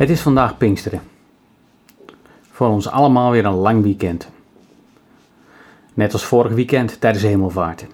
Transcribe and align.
Het 0.00 0.10
is 0.10 0.20
vandaag 0.20 0.56
Pinksteren. 0.56 1.00
Voor 2.50 2.68
ons 2.68 2.88
allemaal 2.88 3.30
weer 3.30 3.44
een 3.44 3.54
lang 3.54 3.82
weekend. 3.82 4.28
Net 5.94 6.12
als 6.12 6.24
vorig 6.24 6.52
weekend 6.52 7.00
tijdens 7.00 7.24
Hemelvaart. 7.24 7.86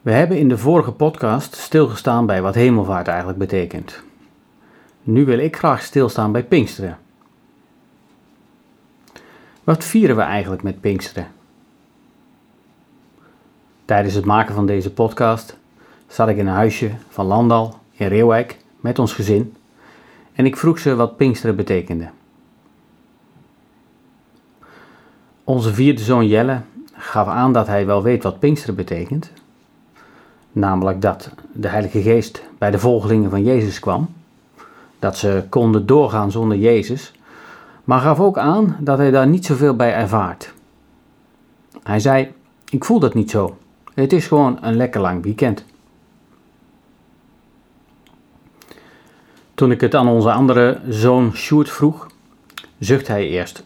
We 0.00 0.10
hebben 0.10 0.38
in 0.38 0.48
de 0.48 0.58
vorige 0.58 0.92
podcast 0.92 1.56
stilgestaan 1.56 2.26
bij 2.26 2.42
wat 2.42 2.54
hemelvaart 2.54 3.08
eigenlijk 3.08 3.38
betekent. 3.38 4.02
Nu 5.02 5.24
wil 5.24 5.38
ik 5.38 5.56
graag 5.56 5.82
stilstaan 5.82 6.32
bij 6.32 6.44
Pinksteren. 6.44 6.98
Wat 9.64 9.84
vieren 9.84 10.16
we 10.16 10.22
eigenlijk 10.22 10.62
met 10.62 10.80
Pinksteren? 10.80 11.28
Tijdens 13.84 14.14
het 14.14 14.24
maken 14.24 14.54
van 14.54 14.66
deze 14.66 14.92
podcast 14.92 15.56
zat 16.06 16.28
ik 16.28 16.36
in 16.36 16.46
een 16.46 16.54
huisje 16.54 16.90
van 17.08 17.26
Landal 17.26 17.78
in 17.92 18.06
Reeuwijk 18.06 18.58
met 18.80 18.98
ons 18.98 19.12
gezin 19.12 19.56
en 20.38 20.46
ik 20.46 20.56
vroeg 20.56 20.78
ze 20.78 20.94
wat 20.94 21.16
Pinksteren 21.16 21.56
betekende. 21.56 22.08
Onze 25.44 25.74
vierde 25.74 26.02
zoon 26.02 26.26
Jelle 26.26 26.60
gaf 26.92 27.26
aan 27.26 27.52
dat 27.52 27.66
hij 27.66 27.86
wel 27.86 28.02
weet 28.02 28.22
wat 28.22 28.38
Pinksteren 28.38 28.74
betekent, 28.74 29.32
namelijk 30.52 31.00
dat 31.00 31.30
de 31.52 31.68
Heilige 31.68 32.02
Geest 32.02 32.42
bij 32.58 32.70
de 32.70 32.78
volgelingen 32.78 33.30
van 33.30 33.42
Jezus 33.42 33.78
kwam, 33.78 34.08
dat 34.98 35.16
ze 35.16 35.44
konden 35.48 35.86
doorgaan 35.86 36.30
zonder 36.30 36.58
Jezus, 36.58 37.12
maar 37.84 38.00
gaf 38.00 38.20
ook 38.20 38.38
aan 38.38 38.76
dat 38.80 38.98
hij 38.98 39.10
daar 39.10 39.28
niet 39.28 39.46
zoveel 39.46 39.76
bij 39.76 39.94
ervaart. 39.94 40.52
Hij 41.82 42.00
zei: 42.00 42.32
Ik 42.70 42.84
voel 42.84 42.98
dat 42.98 43.14
niet 43.14 43.30
zo. 43.30 43.56
Het 43.94 44.12
is 44.12 44.26
gewoon 44.26 44.58
een 44.60 44.76
lekker 44.76 45.00
lang 45.00 45.22
weekend. 45.22 45.64
Toen 49.58 49.70
ik 49.70 49.80
het 49.80 49.94
aan 49.94 50.08
onze 50.08 50.32
andere 50.32 50.80
zoon 50.88 51.32
Sjoerd 51.34 51.70
vroeg, 51.70 52.06
zucht 52.78 53.08
hij 53.08 53.28
eerst. 53.28 53.64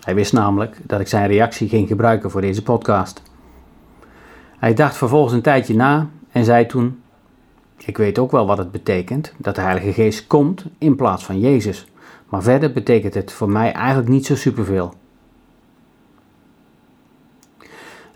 Hij 0.00 0.14
wist 0.14 0.32
namelijk 0.32 0.76
dat 0.82 1.00
ik 1.00 1.06
zijn 1.06 1.26
reactie 1.26 1.68
ging 1.68 1.88
gebruiken 1.88 2.30
voor 2.30 2.40
deze 2.40 2.62
podcast. 2.62 3.22
Hij 4.58 4.74
dacht 4.74 4.96
vervolgens 4.96 5.32
een 5.32 5.42
tijdje 5.42 5.74
na 5.74 6.08
en 6.30 6.44
zei 6.44 6.66
toen: 6.66 7.02
Ik 7.76 7.96
weet 7.96 8.18
ook 8.18 8.30
wel 8.30 8.46
wat 8.46 8.58
het 8.58 8.70
betekent 8.70 9.34
dat 9.36 9.54
de 9.54 9.60
Heilige 9.60 9.92
Geest 9.92 10.26
komt 10.26 10.64
in 10.78 10.96
plaats 10.96 11.24
van 11.24 11.40
Jezus, 11.40 11.86
maar 12.28 12.42
verder 12.42 12.72
betekent 12.72 13.14
het 13.14 13.32
voor 13.32 13.50
mij 13.50 13.72
eigenlijk 13.72 14.08
niet 14.08 14.26
zo 14.26 14.36
superveel. 14.36 14.94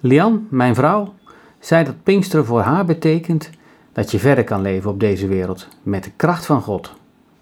Lian, 0.00 0.46
mijn 0.50 0.74
vrouw, 0.74 1.14
zei 1.58 1.84
dat 1.84 2.02
Pinksteren 2.02 2.46
voor 2.46 2.60
haar 2.60 2.84
betekent 2.84 3.50
dat 3.92 4.10
je 4.10 4.18
verder 4.18 4.44
kan 4.44 4.60
leven 4.60 4.90
op 4.90 5.00
deze 5.00 5.26
wereld 5.26 5.68
met 5.82 6.04
de 6.04 6.10
kracht 6.16 6.46
van 6.46 6.62
God, 6.62 6.92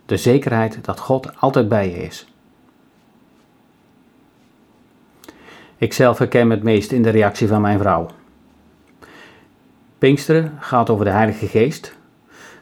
de 0.06 0.16
zekerheid 0.16 0.84
dat 0.84 1.00
God 1.00 1.40
altijd 1.40 1.68
bij 1.68 1.90
je 1.90 2.02
is. 2.02 2.26
Ik 5.76 5.92
zelf 5.92 6.18
herken 6.18 6.50
het 6.50 6.62
meest 6.62 6.92
in 6.92 7.02
de 7.02 7.10
reactie 7.10 7.48
van 7.48 7.60
mijn 7.60 7.78
vrouw. 7.78 8.08
Pinksteren 9.98 10.56
gaat 10.60 10.90
over 10.90 11.04
de 11.04 11.10
Heilige 11.10 11.46
Geest, 11.46 11.96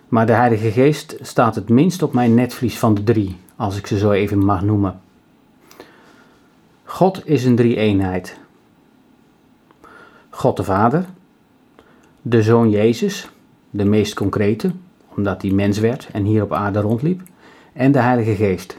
maar 0.09 0.27
de 0.27 0.33
Heilige 0.33 0.71
Geest 0.71 1.17
staat 1.21 1.55
het 1.55 1.69
minst 1.69 2.03
op 2.03 2.13
mijn 2.13 2.35
netvlies 2.35 2.79
van 2.79 2.95
de 2.95 3.03
drie, 3.05 3.37
als 3.57 3.77
ik 3.77 3.87
ze 3.87 3.99
zo 3.99 4.11
even 4.11 4.39
mag 4.39 4.63
noemen. 4.63 5.01
God 6.85 7.27
is 7.27 7.45
een 7.45 7.57
drie-eenheid. 7.57 8.39
God 10.31 10.57
de 10.57 10.65
Vader, 10.65 11.05
de 12.23 12.43
Zoon 12.43 12.71
Jezus, 12.71 13.29
de 13.71 13.85
meest 13.85 14.15
concrete, 14.15 14.73
omdat 15.17 15.43
hij 15.43 15.51
mens 15.51 15.79
werd 15.79 16.09
en 16.13 16.25
hier 16.25 16.43
op 16.43 16.53
aarde 16.53 16.81
rondliep, 16.81 17.23
en 17.73 17.93
de 17.93 17.99
Heilige 17.99 18.35
Geest. 18.35 18.79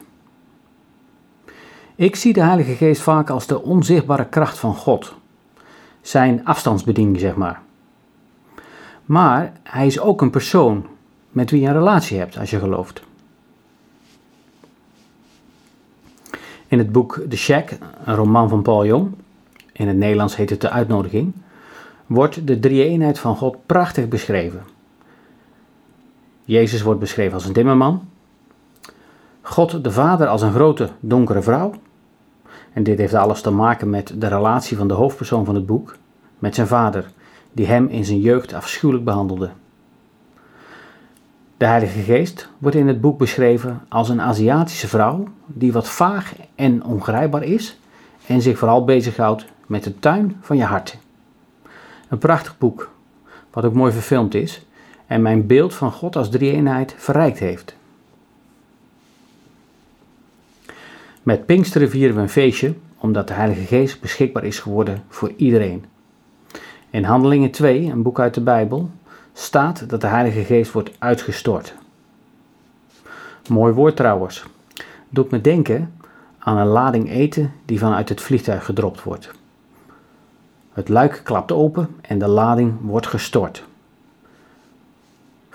Ik 1.96 2.16
zie 2.16 2.34
de 2.34 2.44
Heilige 2.44 2.74
Geest 2.74 3.02
vaak 3.02 3.30
als 3.30 3.48
de 3.48 3.62
onzichtbare 3.62 4.26
kracht 4.26 4.58
van 4.58 4.76
God, 4.76 5.16
zijn 6.02 6.46
afstandsbediening, 6.46 7.20
zeg 7.20 7.36
maar. 7.36 7.62
Maar 9.06 9.54
hij 9.64 9.86
is 9.86 10.00
ook 10.00 10.22
een 10.22 10.30
persoon 10.30 10.86
met 11.30 11.52
wie 11.52 11.62
je 11.62 11.68
een 11.68 11.74
relatie 11.74 12.18
hebt 12.18 12.38
als 12.38 12.50
je 12.50 12.60
gelooft. 12.60 13.04
In 16.68 16.78
het 16.78 16.92
boek 16.92 17.22
The 17.30 17.38
Shack, 17.38 17.70
een 18.04 18.16
roman 18.16 18.50
van 18.50 18.62
Paul 18.62 18.86
Jong, 18.86 19.12
in 19.72 19.88
het 19.88 19.98
Nederlands 19.98 20.36
heet 20.36 20.50
het 20.50 20.62
De 20.62 20.70
Uitnodiging, 20.70 21.34
wordt 22.06 22.48
de 22.48 22.60
drie-eenheid 22.60 23.20
van 23.20 23.36
God 23.36 23.58
prachtig 23.66 24.08
beschreven. 24.08 24.64
Jezus 26.50 26.82
wordt 26.82 27.00
beschreven 27.00 27.34
als 27.34 27.46
een 27.46 27.54
timmerman, 27.54 28.08
God 29.42 29.84
de 29.84 29.92
Vader 29.92 30.28
als 30.28 30.42
een 30.42 30.52
grote 30.52 30.90
donkere 31.00 31.42
vrouw. 31.42 31.74
En 32.74 32.84
dit 32.84 32.98
heeft 32.98 33.14
alles 33.14 33.42
te 33.42 33.50
maken 33.50 33.90
met 33.90 34.14
de 34.18 34.28
relatie 34.28 34.78
van 34.78 34.88
de 34.88 34.94
hoofdpersoon 34.94 35.46
van 35.46 35.56
het 35.56 35.66
boek 35.66 35.96
met 36.40 36.56
zijn 36.56 36.68
vader, 36.68 37.12
die 37.52 37.66
hem 37.66 37.88
in 37.88 38.06
zijn 38.06 38.20
jeugd 38.20 38.54
afschuwelijk 38.54 39.06
behandelde. 39.06 39.50
De 41.58 41.66
Heilige 41.66 42.00
Geest 42.00 42.50
wordt 42.58 42.78
in 42.78 42.88
het 42.88 43.02
boek 43.02 43.18
beschreven 43.18 43.82
als 43.90 44.10
een 44.10 44.22
Aziatische 44.22 44.88
vrouw 44.88 45.24
die 45.46 45.72
wat 45.72 45.90
vaag 45.90 46.34
en 46.56 46.84
ongrijpbaar 46.84 47.44
is 47.44 47.80
en 48.26 48.42
zich 48.42 48.58
vooral 48.58 48.86
bezighoudt 48.86 49.46
met 49.68 49.84
de 49.84 50.00
tuin 50.00 50.38
van 50.42 50.58
je 50.58 50.64
hart. 50.64 50.98
Een 52.08 52.18
prachtig 52.18 52.58
boek, 52.58 52.92
wat 53.52 53.66
ook 53.66 53.74
mooi 53.74 53.92
verfilmd 53.92 54.34
is 54.34 54.68
en 55.10 55.22
mijn 55.22 55.48
beeld 55.48 55.74
van 55.74 55.92
God 55.92 56.16
als 56.16 56.30
drie-eenheid 56.30 56.96
verrijkt 56.98 57.40
heeft. 57.40 57.76
Met 61.24 61.46
Pinksteren 61.46 61.90
vieren 61.90 62.16
we 62.16 62.22
een 62.22 62.30
feestje 62.30 62.74
omdat 62.98 63.28
de 63.28 63.34
Heilige 63.34 63.66
Geest 63.66 64.02
beschikbaar 64.02 64.44
is 64.44 64.60
geworden 64.60 65.04
voor 65.08 65.32
iedereen. 65.36 65.86
In 66.90 67.04
Handelingen 67.04 67.52
2, 67.52 67.86
een 67.86 68.02
boek 68.02 68.20
uit 68.20 68.34
de 68.34 68.42
Bijbel, 68.42 68.90
staat 69.34 69.90
dat 69.90 70.02
de 70.02 70.08
Heilige 70.08 70.44
Geest 70.44 70.72
wordt 70.72 70.92
uitgestort. 71.00 71.76
Mooi 73.48 73.74
woord 73.74 73.96
trouwens. 73.96 74.46
Doet 75.10 75.32
me 75.32 75.42
denken 75.42 75.94
aan 76.40 76.58
een 76.58 76.68
lading 76.68 77.10
eten 77.10 77.54
die 77.66 77.80
vanuit 77.80 78.10
het 78.10 78.22
vliegtuig 78.22 78.66
gedropt 78.66 79.04
wordt. 79.04 79.32
Het 80.74 80.90
luik 80.90 81.22
klapt 81.24 81.52
open 81.52 81.96
en 82.02 82.20
de 82.20 82.28
lading 82.28 82.74
wordt 82.82 83.08
gestort. 83.08 83.68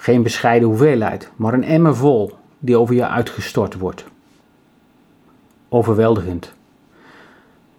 Geen 0.05 0.23
bescheiden 0.23 0.69
hoeveelheid, 0.69 1.31
maar 1.37 1.55
een 1.55 1.65
emmer 1.65 1.97
vol 1.97 2.33
die 2.59 2.79
over 2.79 2.95
je 2.95 3.09
uitgestort 3.09 3.75
wordt. 3.75 4.05
Overweldigend. 5.69 6.53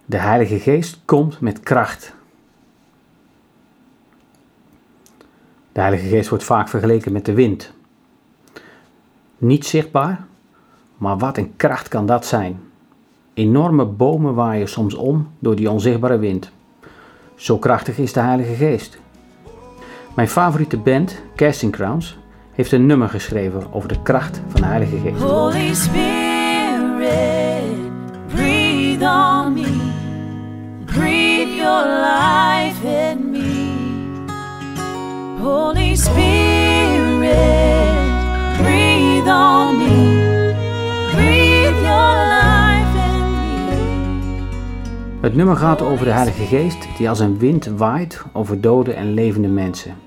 De 0.04 0.16
Heilige 0.16 0.58
Geest 0.58 1.00
komt 1.04 1.40
met 1.40 1.60
kracht. 1.60 2.14
De 5.72 5.80
Heilige 5.80 6.08
Geest 6.08 6.28
wordt 6.28 6.44
vaak 6.44 6.68
vergeleken 6.68 7.12
met 7.12 7.24
de 7.24 7.34
wind. 7.34 7.72
Niet 9.38 9.66
zichtbaar, 9.66 10.24
maar 10.96 11.18
wat 11.18 11.36
een 11.36 11.56
kracht 11.56 11.88
kan 11.88 12.06
dat 12.06 12.26
zijn. 12.26 12.60
Enorme 13.34 13.84
bomen 13.84 14.34
waaien 14.34 14.68
soms 14.68 14.94
om 14.94 15.30
door 15.38 15.56
die 15.56 15.70
onzichtbare 15.70 16.18
wind. 16.18 16.50
Zo 17.34 17.58
krachtig 17.58 17.98
is 17.98 18.12
de 18.12 18.20
Heilige 18.20 18.54
Geest. 18.54 18.98
Mijn 20.16 20.28
favoriete 20.28 20.76
band, 20.76 21.22
Casting 21.34 21.72
Crowns, 21.72 22.18
heeft 22.52 22.72
een 22.72 22.86
nummer 22.86 23.08
geschreven 23.08 23.72
over 23.72 23.88
de 23.88 24.02
kracht 24.02 24.40
van 24.48 24.60
de 24.60 24.66
Heilige 24.66 24.98
Geest. 24.98 25.22
Holy 25.22 25.74
Spirit, 25.74 27.10
breathe 28.34 29.04
on 29.04 29.52
me. 29.52 29.66
Breathe 30.84 31.54
your 31.54 31.86
life 31.86 32.88
in 32.88 33.30
me. 33.30 33.74
Holy 35.42 35.94
Spirit, 35.94 36.18
breathe 38.62 39.30
on 39.30 39.76
me. 39.78 40.24
Breathe 41.12 41.80
your 41.80 42.16
life 42.16 42.98
in 43.14 43.30
me. 43.30 43.76
Het 45.20 45.34
nummer 45.34 45.56
gaat 45.56 45.82
over 45.82 46.04
de 46.04 46.12
Heilige 46.12 46.44
Geest 46.44 46.88
die 46.98 47.08
als 47.08 47.20
een 47.20 47.38
wind 47.38 47.66
waait 47.66 48.22
over 48.32 48.60
dode 48.60 48.92
en 48.92 49.14
levende 49.14 49.48
mensen. 49.48 50.05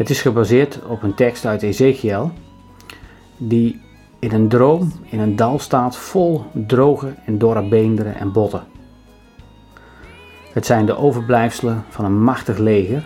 Het 0.00 0.10
is 0.10 0.22
gebaseerd 0.22 0.78
op 0.86 1.02
een 1.02 1.14
tekst 1.14 1.46
uit 1.46 1.62
Ezekiel, 1.62 2.32
die 3.36 3.80
in 4.18 4.32
een 4.32 4.48
droom 4.48 4.92
in 5.10 5.20
een 5.20 5.36
dal 5.36 5.58
staat 5.58 5.96
vol 5.96 6.44
droge 6.52 7.14
en 7.24 7.38
dorre 7.38 7.68
beenderen 7.68 8.14
en 8.14 8.32
botten. 8.32 8.62
Het 10.52 10.66
zijn 10.66 10.86
de 10.86 10.96
overblijfselen 10.96 11.84
van 11.88 12.04
een 12.04 12.22
machtig 12.22 12.58
leger, 12.58 13.02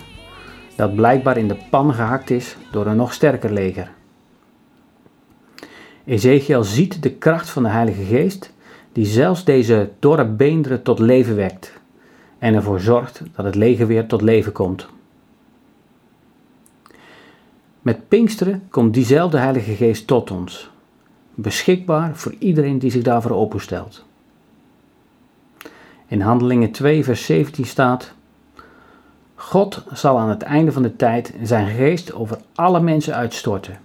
dat 0.77 0.95
blijkbaar 0.95 1.37
in 1.37 1.49
de 1.49 1.57
pan 1.71 1.95
gehakt 1.95 2.31
is 2.31 2.57
door 2.73 2.87
een 2.87 2.97
nog 2.97 3.13
sterker 3.13 3.53
leger. 3.53 3.93
Ezekiel 6.05 6.65
ziet 6.65 7.03
de 7.03 7.11
kracht 7.13 7.51
van 7.51 7.63
de 7.63 7.69
Heilige 7.69 8.05
Geest, 8.05 8.53
die 8.93 9.07
zelfs 9.07 9.45
deze 9.45 9.91
dorre 9.99 10.27
beenderen 10.27 10.83
tot 10.83 10.99
leven 10.99 11.37
wekt 11.37 11.73
en 12.39 12.55
ervoor 12.55 12.81
zorgt 12.81 13.23
dat 13.37 13.45
het 13.45 13.55
leger 13.55 13.87
weer 13.87 14.07
tot 14.07 14.23
leven 14.23 14.53
komt. 14.53 14.93
Met 17.85 18.09
Pinksteren 18.09 18.67
komt 18.71 18.95
diezelfde 18.95 19.39
Heilige 19.39 19.75
Geest 19.75 20.07
tot 20.07 20.31
ons, 20.31 20.71
beschikbaar 21.35 22.17
voor 22.17 22.35
iedereen 22.39 22.79
die 22.79 22.91
zich 22.91 23.03
daarvoor 23.03 23.31
openstelt. 23.31 24.05
In 26.07 26.21
Handelingen 26.21 26.71
2, 26.71 27.05
vers 27.05 27.25
17 27.25 27.65
staat: 27.65 28.15
God 29.35 29.83
zal 29.93 30.19
aan 30.19 30.29
het 30.29 30.43
einde 30.43 30.73
van 30.73 30.83
de 30.83 30.97
tijd 30.97 31.35
zijn 31.43 31.77
geest 31.77 32.15
over 32.15 32.39
alle 32.55 32.81
mensen 32.81 33.15
uitstorten. 33.15 33.79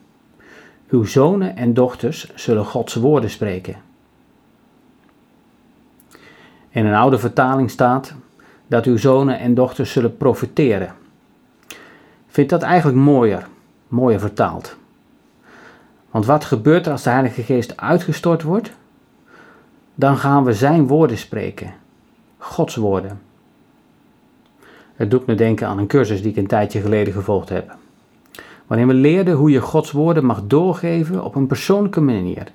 Uw 0.89 1.03
zonen 1.03 1.55
en 1.55 1.73
dochters 1.73 2.35
zullen 2.35 2.65
Gods 2.65 2.95
woorden 2.95 3.29
spreken. 3.29 3.75
In 6.69 6.85
een 6.85 6.95
oude 6.95 7.19
vertaling 7.19 7.69
staat 7.69 8.13
dat 8.67 8.85
uw 8.85 8.97
zonen 8.97 9.39
en 9.39 9.53
dochters 9.53 9.91
zullen 9.91 10.17
profiteren. 10.17 10.95
Vind 12.27 12.49
dat 12.49 12.61
eigenlijk 12.61 12.97
mooier, 12.97 13.47
mooier 13.89 14.19
vertaald. 14.19 14.77
Want 16.11 16.25
wat 16.25 16.45
gebeurt 16.45 16.85
er 16.85 16.91
als 16.91 17.03
de 17.03 17.09
Heilige 17.09 17.43
Geest 17.43 17.77
uitgestort 17.77 18.43
wordt? 18.43 18.71
Dan 19.95 20.17
gaan 20.17 20.43
we 20.43 20.53
zijn 20.53 20.87
woorden 20.87 21.17
spreken, 21.17 21.73
Gods 22.37 22.75
woorden. 22.75 23.21
Het 24.95 25.11
doet 25.11 25.25
me 25.25 25.35
denken 25.35 25.67
aan 25.67 25.77
een 25.77 25.87
cursus 25.87 26.21
die 26.21 26.31
ik 26.31 26.37
een 26.37 26.47
tijdje 26.47 26.81
geleden 26.81 27.13
gevolgd 27.13 27.49
heb. 27.49 27.75
Waarin 28.67 28.87
we 28.87 28.93
leerden 28.93 29.35
hoe 29.35 29.49
je 29.49 29.61
Gods 29.61 29.91
woorden 29.91 30.25
mag 30.25 30.41
doorgeven 30.43 31.23
op 31.23 31.35
een 31.35 31.47
persoonlijke 31.47 32.01
manier. 32.01 32.51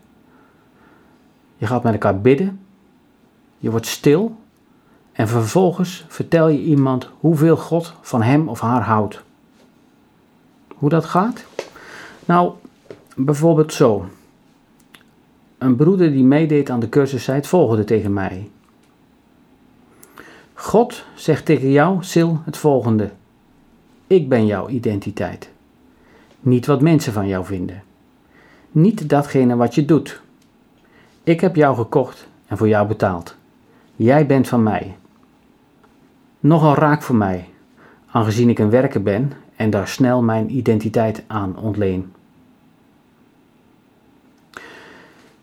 Je 1.57 1.67
gaat 1.67 1.83
met 1.83 1.93
elkaar 1.93 2.21
bidden, 2.21 2.61
je 3.59 3.71
wordt 3.71 3.87
stil 3.87 4.37
en 5.13 5.29
vervolgens 5.29 6.05
vertel 6.09 6.49
je 6.49 6.63
iemand 6.63 7.09
hoeveel 7.21 7.57
God 7.57 7.95
van 8.01 8.23
hem 8.23 8.49
of 8.49 8.61
haar 8.61 8.83
houdt. 8.83 9.23
Hoe 10.85 10.93
dat 10.93 11.05
gaat? 11.05 11.45
Nou, 12.25 12.53
bijvoorbeeld 13.17 13.73
zo. 13.73 14.07
Een 15.59 15.77
broeder 15.77 16.13
die 16.13 16.25
meedeed 16.25 16.71
aan 16.71 16.81
de 16.81 16.89
cursus 16.89 17.25
zei 17.25 17.37
het 17.37 17.47
volgende 17.47 17.85
tegen 17.85 18.13
mij. 18.13 18.51
God 20.55 21.05
zegt 21.15 21.45
tegen 21.45 21.71
jou, 21.71 22.03
Sil, 22.13 22.31
het 22.45 22.57
volgende. 22.57 23.11
Ik 24.07 24.29
ben 24.29 24.47
jouw 24.47 24.69
identiteit. 24.69 25.51
Niet 26.41 26.67
wat 26.67 26.81
mensen 26.81 27.13
van 27.13 27.29
jou 27.29 27.45
vinden. 27.45 27.83
Niet 28.71 29.09
datgene 29.09 29.57
wat 29.57 29.75
je 29.75 29.85
doet. 29.85 30.21
Ik 31.23 31.41
heb 31.41 31.57
jou 31.57 31.77
gekocht 31.77 32.29
en 32.47 32.57
voor 32.57 32.69
jou 32.69 32.87
betaald. 32.87 33.35
Jij 33.97 34.27
bent 34.27 34.49
van 34.49 34.63
mij. 34.63 34.97
Nogal 36.41 36.75
raak 36.75 37.03
voor 37.03 37.17
mij, 37.17 37.49
aangezien 38.11 38.49
ik 38.49 38.59
een 38.59 38.71
werker 38.71 39.03
ben 39.03 39.33
en 39.65 39.71
daar 39.71 39.89
snel 39.89 40.23
mijn 40.23 40.57
identiteit 40.57 41.25
aan 41.27 41.59
ontleen. 41.59 42.13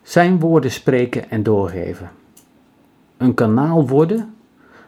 Zijn 0.02 0.40
woorden 0.40 0.72
spreken 0.72 1.30
en 1.30 1.44
doorgeven. 1.44 2.10
Een 3.18 3.34
kanaal 3.34 3.88
worden 3.88 4.36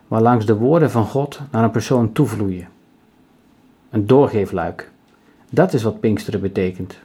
waarlangs 0.07 0.45
de 0.45 0.55
woorden 0.55 0.91
van 0.91 1.05
God 1.05 1.39
naar 1.51 1.63
een 1.63 1.71
persoon 1.71 2.11
toevloeien. 2.11 2.67
Een 3.89 4.07
doorgeefluik. 4.07 4.91
Dat 5.49 5.73
is 5.73 5.83
wat 5.83 5.99
Pinksteren 5.99 6.41
betekent. 6.41 6.99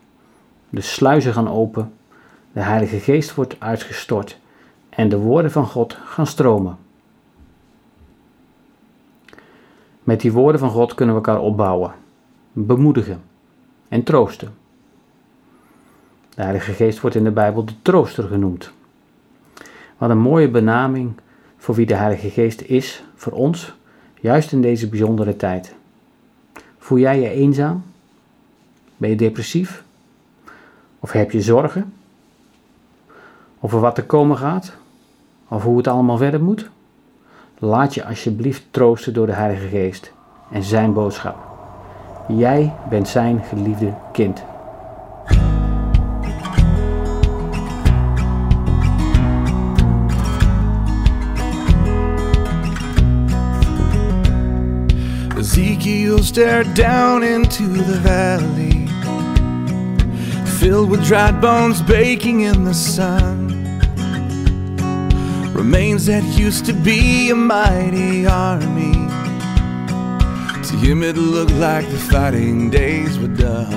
De 0.70 0.81
sluizen 0.81 1.32
gaan 1.32 1.50
open, 1.50 1.92
de 2.52 2.60
Heilige 2.60 2.98
Geest 2.98 3.34
wordt 3.34 3.56
uitgestort 3.58 4.38
en 4.88 5.08
de 5.08 5.19
woorden 5.19 5.50
van 5.50 5.66
God 5.66 5.98
gaan 6.04 6.26
stromen. 6.26 6.76
Met 10.02 10.20
die 10.20 10.32
woorden 10.32 10.60
van 10.60 10.70
God 10.70 10.94
kunnen 10.94 11.14
we 11.14 11.20
elkaar 11.20 11.42
opbouwen, 11.42 11.92
bemoedigen 12.66 13.22
en 13.88 14.02
troosten. 14.02 14.55
De 16.34 16.43
Heilige 16.43 16.72
Geest 16.72 17.00
wordt 17.00 17.16
in 17.16 17.25
de 17.25 17.31
Bijbel 17.31 17.64
de 17.64 17.82
trooster 17.82 18.25
genoemd. 18.25 18.70
Wat 19.99 20.10
een 20.10 20.19
mooie 20.19 20.49
benaming 20.49 21.12
voor 21.56 21.75
wie 21.75 21.87
de 21.87 21.94
Heilige 21.94 22.31
Geest 22.31 22.60
is 22.60 23.05
voor 23.14 23.32
ons, 23.32 23.75
juist 24.20 24.52
in 24.52 24.60
deze 24.60 24.88
bijzondere 24.88 25.37
tijd. 25.37 25.75
Voel 26.78 26.99
jij 26.99 27.20
je 27.20 27.31
eenzaam? 27.31 27.82
Ben 28.96 29.10
je 29.10 29.16
depressief? 29.16 29.84
Of 30.99 31.12
heb 31.12 31.31
je 31.31 31.40
zorgen? 31.40 31.93
Over 33.60 33.81
wat 33.81 33.99
er 33.99 34.05
komen 34.05 34.37
gaat? 34.37 34.72
Of 35.49 35.62
hoe 35.62 35.76
het 35.76 35.87
allemaal 35.87 36.16
verder 36.16 36.43
moet? 36.43 36.70
Laat 37.58 37.94
je 37.94 38.05
alsjeblieft 38.05 38.66
troosten 38.70 39.14
door 39.14 39.26
de 39.26 39.32
Heilige 39.32 39.69
Geest 39.69 40.12
en 40.50 40.62
zijn 40.62 40.93
boodschap. 40.93 41.47
Jij 42.28 42.72
bent 42.88 43.08
zijn 43.08 43.42
geliefde 43.48 43.94
kind. 44.12 44.44
Ezekiel 55.38 56.22
stared 56.22 56.76
down 56.76 57.22
into 57.22 57.72
the 57.72 58.00
valley, 58.02 58.88
filled 60.44 60.90
with 60.90 61.04
dried 61.04 61.40
bones 61.40 61.84
baking 61.84 62.42
in 62.42 62.64
the 62.64 62.74
sun. 62.74 63.54
Remains 65.54 66.04
that 66.06 66.22
used 66.38 66.64
to 66.64 66.72
be 66.72 67.31
a 67.31 67.34
mighty 67.34 68.26
army. 68.26 68.97
To 70.69 70.76
him, 70.76 71.03
it 71.03 71.17
looked 71.17 71.55
like 71.55 71.88
the 71.88 71.99
fighting 71.99 72.70
days 72.70 73.19
were 73.19 73.29
done. 73.29 73.73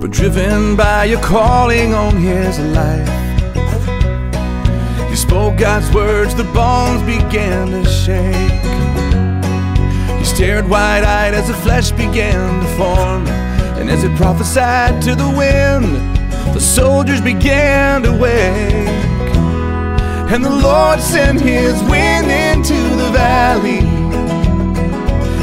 But 0.00 0.10
driven 0.10 0.76
by 0.76 1.06
a 1.06 1.20
calling 1.20 1.94
on 1.94 2.16
his 2.16 2.58
life 2.58 3.16
you 5.16 5.22
spoke 5.22 5.56
God's 5.56 5.90
words, 5.94 6.34
the 6.34 6.44
bones 6.52 7.02
began 7.04 7.70
to 7.70 7.88
shake. 7.88 8.60
He 10.18 10.24
stared 10.26 10.68
wide 10.68 11.04
eyed 11.04 11.32
as 11.32 11.48
the 11.48 11.54
flesh 11.54 11.90
began 11.92 12.60
to 12.62 12.68
form. 12.76 13.26
And 13.78 13.88
as 13.88 14.04
it 14.04 14.14
prophesied 14.14 15.00
to 15.04 15.14
the 15.14 15.30
wind, 15.30 15.96
the 16.54 16.60
soldiers 16.60 17.22
began 17.22 18.02
to 18.02 18.12
wake. 18.12 19.15
And 20.32 20.44
the 20.44 20.50
Lord 20.50 21.00
sent 21.00 21.40
his 21.40 21.74
wind 21.84 22.30
into 22.30 22.74
the 22.96 23.10
valley 23.12 23.80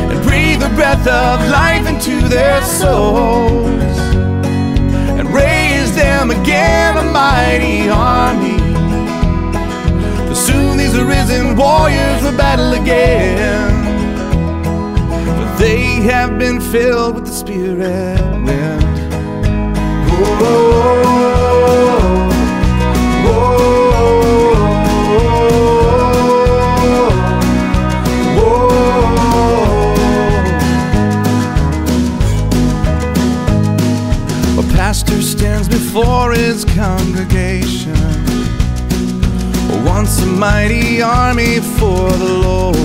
and 0.09 0.21
breathed 0.23 0.61
the 0.61 0.73
breath 0.75 1.07
of 1.07 1.39
life 1.49 1.87
into 1.87 2.27
their 2.27 2.61
souls 2.63 3.97
and 5.17 5.33
raised 5.33 5.95
them 5.95 6.31
again 6.31 6.97
a 6.97 7.03
mighty 7.03 7.89
army 7.89 8.63
soon 10.53 10.77
these 10.77 10.95
arisen 10.95 11.55
warriors 11.55 12.21
will 12.23 12.37
battle 12.37 12.73
again. 12.73 13.71
For 15.37 15.63
they 15.63 15.83
have 16.11 16.37
been 16.37 16.59
filled 16.59 17.15
with 17.15 17.25
the 17.25 17.31
Spirit 17.31 18.19
wind. 18.43 18.83
Whoa, 20.09 21.32
A 21.32 21.32
pastor 21.32 21.32
stands 35.23 35.69
before 35.69 36.33
his 36.33 36.65
congregation 36.65 37.95
once 39.85 40.21
a 40.21 40.25
mighty 40.25 41.01
army 41.01 41.59
for 41.59 42.11
the 42.11 42.33
Lord. 42.43 42.75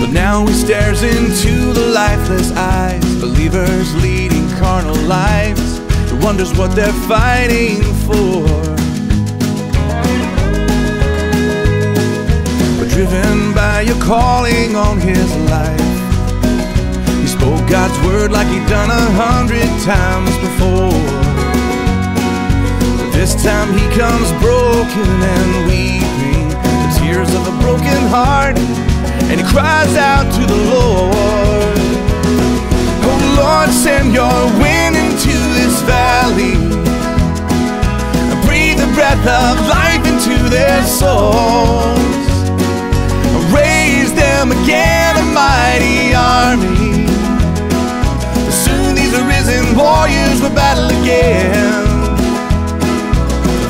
But 0.00 0.10
now 0.12 0.44
he 0.46 0.52
stares 0.52 1.02
into 1.02 1.72
the 1.72 1.86
lifeless 1.94 2.50
eyes, 2.52 3.04
believers 3.20 3.94
leading 4.02 4.48
carnal 4.58 4.96
lives. 5.06 5.78
He 6.10 6.18
wonders 6.24 6.52
what 6.58 6.74
they're 6.74 7.00
fighting 7.06 7.82
for. 8.06 8.42
But 12.78 12.88
driven 12.90 13.54
by 13.54 13.82
your 13.82 14.00
calling 14.02 14.74
on 14.74 14.98
his 14.98 15.36
life, 15.50 16.01
spoke 17.42 17.68
God's 17.68 17.98
word 18.06 18.30
like 18.30 18.46
he'd 18.46 18.66
done 18.68 18.88
a 18.88 19.04
hundred 19.18 19.66
times 19.82 20.30
before. 20.46 20.94
But 22.98 23.10
This 23.18 23.34
time 23.42 23.68
he 23.74 23.84
comes 23.98 24.30
broken 24.38 25.10
and 25.34 25.50
weeping, 25.66 26.46
the 26.82 26.90
tears 26.98 27.34
of 27.34 27.42
a 27.50 27.54
broken 27.58 28.00
heart, 28.14 28.56
and 29.26 29.40
he 29.40 29.46
cries 29.54 29.94
out 29.96 30.26
to 30.38 30.42
the 30.46 30.60
Lord. 30.70 31.78
Oh 33.10 33.20
Lord, 33.42 33.70
send 33.74 34.14
your 34.14 34.38
wind 34.62 34.94
into 34.94 35.34
this 35.58 35.74
valley. 35.82 36.54
Breathe 38.46 38.78
the 38.78 38.90
breath 38.94 39.26
of 39.26 39.54
life 39.66 40.04
into 40.06 40.38
their 40.48 40.80
souls. 40.86 41.98
Raise 43.50 44.14
them 44.14 44.52
again, 44.52 45.16
my 45.34 45.62
warriors 49.76 50.40
will 50.40 50.54
battle 50.54 50.86
again. 51.02 51.52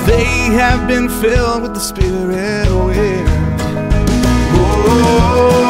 They 0.07 0.25
have 0.57 0.87
been 0.89 1.09
filled 1.09 1.63
with 1.63 1.75
the 1.75 1.81
spirit 1.81 2.69
wind. 2.71 3.29
Oh 4.55 4.85
oh 4.85 5.63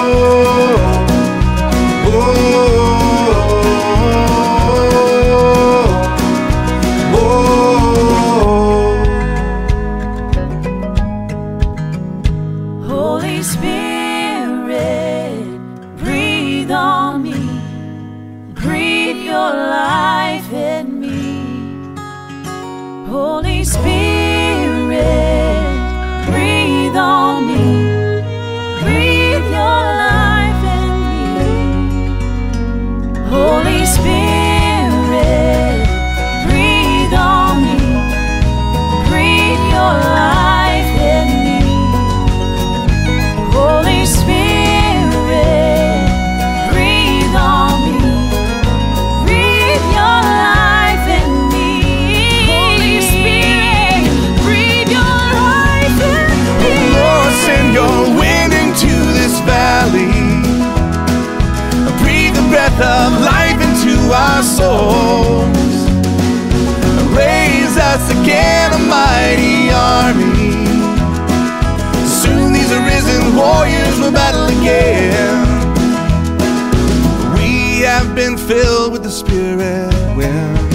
Oh, 2.04 2.14
oh, 2.14 2.14
oh, 2.14 2.38
oh. 3.74 3.81
been 78.14 78.36
filled 78.36 78.92
with 78.92 79.02
the 79.02 79.10
Spirit. 79.10 79.92
When 80.16 80.71